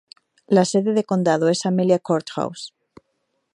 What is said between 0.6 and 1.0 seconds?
sede